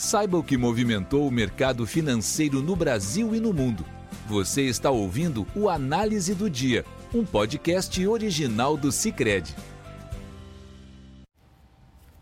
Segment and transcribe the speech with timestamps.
[0.00, 3.84] Saiba o que movimentou o mercado financeiro no Brasil e no mundo.
[4.28, 9.52] Você está ouvindo o Análise do Dia, um podcast original do Cicred.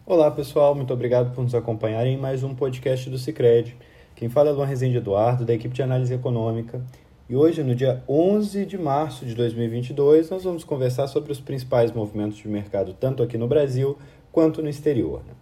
[0.07, 3.77] Olá pessoal, muito obrigado por nos acompanharem em mais um podcast do Cicred.
[4.15, 6.83] Quem fala é Luan Rezende Eduardo, da equipe de análise econômica.
[7.29, 11.93] E hoje, no dia 11 de março de 2022, nós vamos conversar sobre os principais
[11.93, 13.99] movimentos de mercado, tanto aqui no Brasil
[14.33, 15.21] quanto no exterior.
[15.27, 15.35] Né?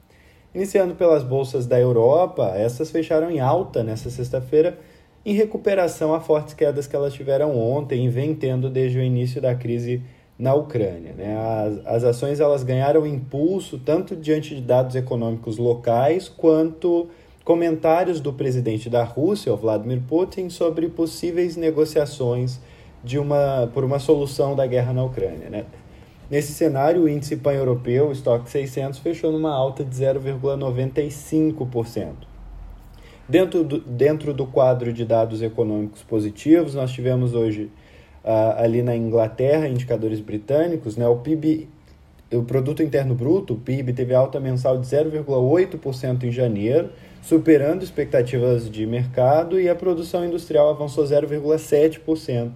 [0.54, 4.78] Iniciando pelas bolsas da Europa, essas fecharam em alta nesta sexta-feira,
[5.26, 9.40] em recuperação a fortes quedas que elas tiveram ontem e vem tendo desde o início
[9.40, 10.00] da crise
[10.38, 11.12] na Ucrânia.
[11.16, 11.36] Né?
[11.36, 17.08] As, as ações elas ganharam impulso tanto diante de dados econômicos locais quanto
[17.44, 22.60] comentários do presidente da Rússia, Vladimir Putin, sobre possíveis negociações
[23.02, 25.50] de uma, por uma solução da guerra na Ucrânia.
[25.50, 25.64] Né?
[26.34, 32.08] Nesse cenário, o índice pan-europeu, o estoque 600, fechou numa alta de 0,95%.
[33.28, 37.70] Dentro do, dentro do quadro de dados econômicos positivos, nós tivemos hoje
[38.24, 41.68] uh, ali na Inglaterra, indicadores britânicos, né, o PIB,
[42.32, 46.90] o Produto Interno Bruto, o PIB, teve alta mensal de 0,8% em janeiro,
[47.22, 52.54] superando expectativas de mercado, e a produção industrial avançou 0,7%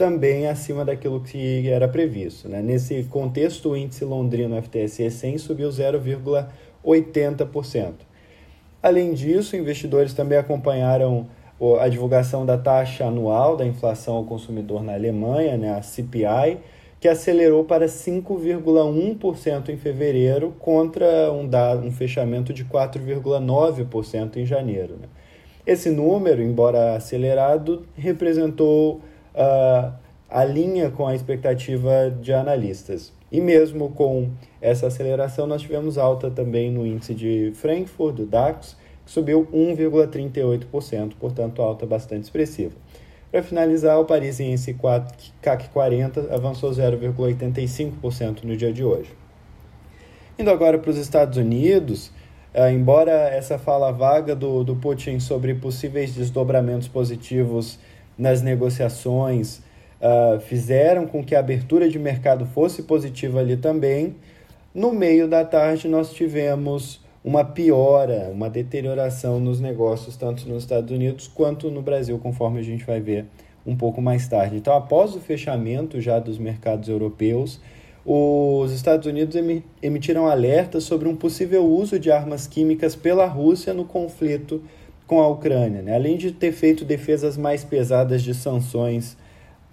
[0.00, 2.48] também acima daquilo que era previsto.
[2.48, 2.62] Né?
[2.62, 7.92] Nesse contexto, o índice londrino FTSE 100 subiu 0,80%.
[8.82, 11.26] Além disso, investidores também acompanharam
[11.78, 16.56] a divulgação da taxa anual da inflação ao consumidor na Alemanha, né, a CPI,
[16.98, 24.94] que acelerou para 5,1% em fevereiro contra um, dado, um fechamento de 4,9% em janeiro.
[24.94, 25.08] Né?
[25.66, 29.02] Esse número, embora acelerado, representou
[29.34, 29.92] uh,
[30.28, 33.12] alinha com a expectativa de analistas.
[33.32, 38.76] E mesmo com essa aceleração, nós tivemos alta também no índice de Frankfurt, do DAX,
[39.04, 42.72] que subiu 1,38%, portanto, alta bastante expressiva.
[43.30, 44.76] Para finalizar, o parisiense
[45.40, 49.10] CAC 40 avançou 0,85% no dia de hoje.
[50.36, 52.10] Indo agora para os Estados Unidos,
[52.52, 57.78] eh, embora essa fala vaga do, do Putin sobre possíveis desdobramentos positivos
[58.20, 59.62] nas negociações
[59.98, 64.14] uh, fizeram com que a abertura de mercado fosse positiva ali também.
[64.74, 70.90] No meio da tarde, nós tivemos uma piora, uma deterioração nos negócios, tanto nos Estados
[70.90, 73.24] Unidos quanto no Brasil, conforme a gente vai ver
[73.66, 74.56] um pouco mais tarde.
[74.56, 77.58] Então, após o fechamento já dos mercados europeus,
[78.04, 79.36] os Estados Unidos
[79.82, 84.62] emitiram alertas sobre um possível uso de armas químicas pela Rússia no conflito
[85.10, 85.96] com a Ucrânia, né?
[85.96, 89.16] além de ter feito defesas mais pesadas de sanções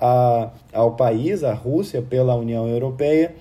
[0.01, 3.35] a, ao país, a Rússia, pela União Europeia,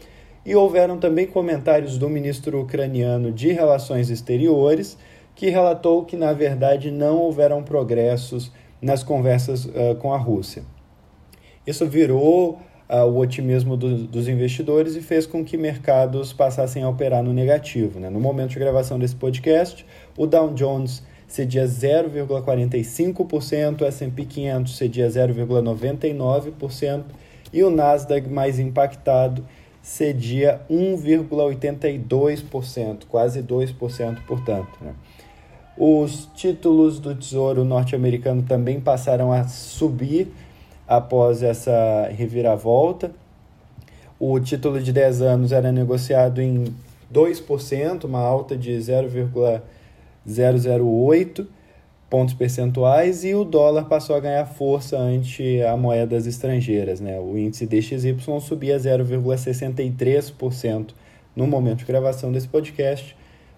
[0.44, 4.98] e houveram também comentários do ministro ucraniano de Relações Exteriores,
[5.34, 10.64] que relatou que, na verdade, não houveram progressos nas conversas uh, com a Rússia.
[11.66, 16.90] Isso virou uh, o otimismo do, dos investidores e fez com que mercados passassem a
[16.90, 17.98] operar no negativo.
[17.98, 18.10] Né?
[18.10, 25.08] No momento de gravação desse podcast, o Dow Jones cedia 0,45%, o S&P 500 cedia
[25.08, 27.02] 0,99%
[27.52, 29.46] e o Nasdaq mais impactado
[29.82, 34.78] cedia 1,82%, quase 2%, portanto.
[34.80, 34.94] Né?
[35.78, 40.32] Os títulos do Tesouro norte-americano também passaram a subir
[40.88, 43.10] após essa reviravolta.
[44.18, 46.74] O título de 10 anos era negociado em
[47.12, 49.60] 2%, uma alta de 0,5%.
[50.28, 51.46] 0,08
[52.08, 57.00] pontos percentuais e o dólar passou a ganhar força ante a moedas estrangeiras.
[57.00, 57.18] Né?
[57.18, 60.90] O índice DXY subia 0,63%
[61.34, 63.16] no momento de gravação desse podcast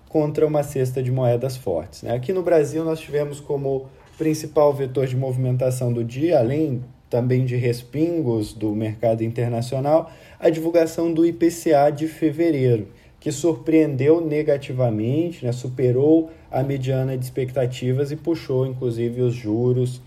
[0.08, 2.02] contra uma cesta de moedas fortes.
[2.02, 2.14] Né?
[2.14, 3.86] Aqui no Brasil nós tivemos como
[4.16, 11.12] principal vetor de movimentação do dia, além também de respingos do mercado internacional, a divulgação
[11.12, 12.88] do IPCA de fevereiro,
[13.20, 15.52] que surpreendeu negativamente, né?
[15.52, 20.00] superou a mediana de expectativas e puxou, inclusive, os juros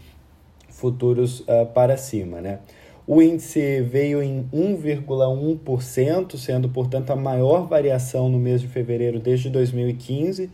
[0.70, 2.40] futuros uh, para cima.
[2.40, 2.60] Né?
[3.06, 9.50] O índice veio em 1,1%, sendo, portanto, a maior variação no mês de fevereiro desde
[9.50, 10.50] 2015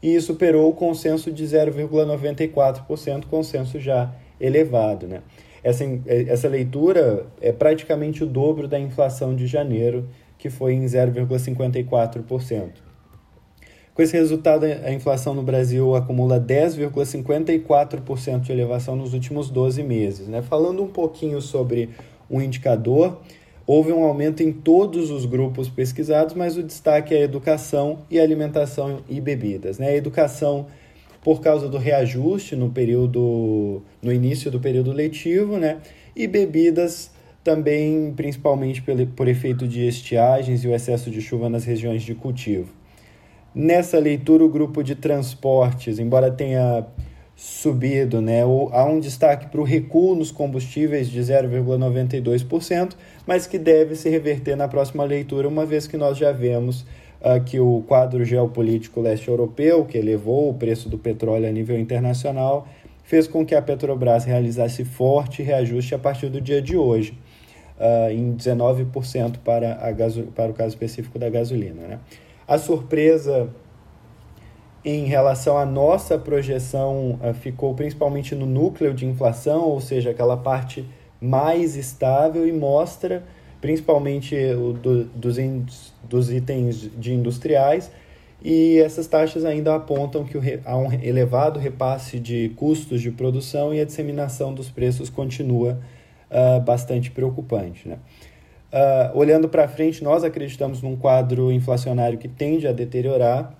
[0.00, 5.08] e superou o consenso de 0,94%, consenso já elevado.
[5.08, 5.22] Né?
[5.62, 12.70] Essa, essa leitura é praticamente o dobro da inflação de janeiro, que foi em 0,54%.
[13.92, 20.28] Com esse resultado, a inflação no Brasil acumula 10,54% de elevação nos últimos 12 meses.
[20.28, 20.40] Né?
[20.40, 21.90] Falando um pouquinho sobre
[22.30, 23.20] o indicador,
[23.66, 28.20] houve um aumento em todos os grupos pesquisados, mas o destaque é a educação e
[28.20, 29.80] alimentação e bebidas.
[29.80, 29.88] Né?
[29.88, 30.68] A educação
[31.22, 35.78] por causa do reajuste no período no início do período letivo, né?
[36.14, 37.10] E bebidas
[37.42, 38.82] também principalmente
[39.14, 42.68] por, efeito de estiagens e o excesso de chuva nas regiões de cultivo.
[43.54, 46.86] Nessa leitura, o grupo de transportes, embora tenha
[47.34, 52.94] subido, né, há um destaque para o recuo nos combustíveis de 0,92%,
[53.24, 56.84] mas que deve se reverter na próxima leitura, uma vez que nós já vemos
[57.20, 61.78] uh, que o quadro geopolítico leste europeu, que elevou o preço do petróleo a nível
[61.78, 62.66] internacional,
[63.04, 67.16] fez com que a Petrobras realizasse forte reajuste a partir do dia de hoje,
[67.78, 71.82] uh, em 19% para, a para o caso específico da gasolina.
[71.86, 71.98] Né?
[72.46, 73.48] A surpresa
[74.84, 80.36] em relação à nossa projeção uh, ficou principalmente no núcleo de inflação, ou seja, aquela
[80.36, 80.84] parte
[81.20, 83.24] mais estável e mostra
[83.60, 85.36] principalmente o do, dos,
[86.04, 87.90] dos itens de industriais,
[88.40, 93.80] e essas taxas ainda apontam que há um elevado repasse de custos de produção e
[93.80, 95.80] a disseminação dos preços continua
[96.30, 97.88] uh, bastante preocupante.
[97.88, 97.98] Né?
[98.72, 103.54] Uh, olhando para frente, nós acreditamos num quadro inflacionário que tende a deteriorar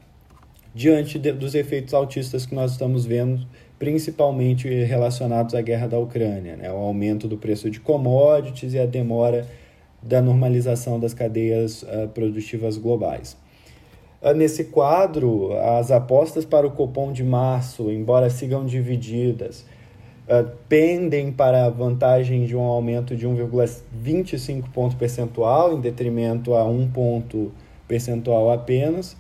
[0.74, 3.46] diante de, dos efeitos altistas que nós estamos vendo,
[3.78, 6.70] principalmente relacionados à guerra da Ucrânia, né?
[6.70, 9.46] o aumento do preço de commodities e a demora
[10.02, 13.36] da normalização das cadeias uh, produtivas globais.
[14.34, 19.64] Nesse quadro, as apostas para o Copom de março, embora sigam divididas,
[20.28, 26.64] uh, pendem para a vantagem de um aumento de 1,25 ponto percentual, em detrimento a
[26.64, 27.50] 1 ponto
[27.88, 29.16] percentual apenas,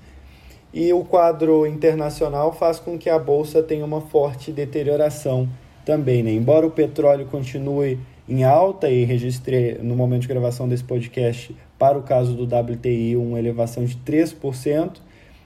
[0.72, 5.48] e o quadro internacional faz com que a bolsa tenha uma forte deterioração
[5.84, 6.22] também.
[6.22, 6.32] Né?
[6.32, 11.96] Embora o petróleo continue em alta e registre no momento de gravação desse podcast, para
[11.96, 14.98] o caso do WTI, uma elevação de 3%,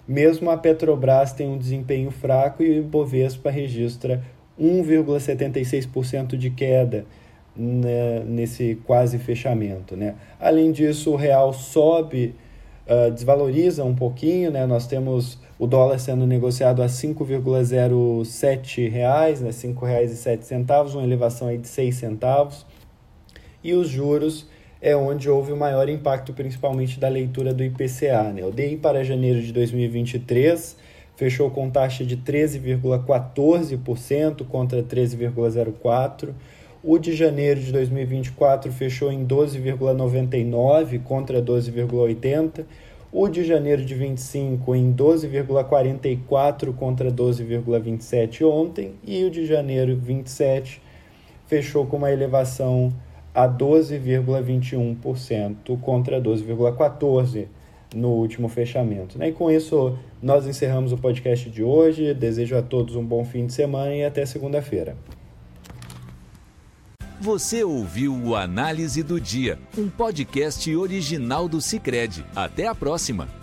[0.08, 4.22] mesmo a Petrobras tem um desempenho fraco e o Ibovespa registra
[4.60, 7.06] 1,76% de queda
[7.56, 9.96] né, nesse quase fechamento.
[9.96, 10.14] Né?
[10.40, 12.34] Além disso, o real sobe
[12.86, 14.66] uh, desvaloriza um pouquinho, né?
[14.66, 19.50] Nós temos o dólar sendo negociado a 5,07 reais, né?
[19.50, 22.66] R$ 5,07, uma elevação aí de 6 centavos.
[23.62, 24.48] E os juros
[24.80, 28.32] é onde houve o maior impacto, principalmente da leitura do IPCA.
[28.34, 28.44] Né?
[28.44, 30.76] O DI para janeiro de 2023
[31.22, 36.30] fechou com taxa de 13,14% contra 13,04%.
[36.82, 42.64] O de janeiro de 2024 fechou em 12,99 contra 12,80.
[43.12, 50.82] O de janeiro de 25 em 12,44 contra 12,27 ontem e o de janeiro 27
[51.46, 52.92] fechou com uma elevação
[53.32, 57.46] a 12,21% contra 12,14
[57.94, 59.18] no último fechamento.
[59.18, 59.28] Né?
[59.28, 62.14] E com isso nós encerramos o podcast de hoje.
[62.14, 64.96] Desejo a todos um bom fim de semana e até segunda-feira.
[67.20, 72.24] Você ouviu o Análise do Dia, um podcast original do Cicred.
[72.34, 73.41] Até a próxima!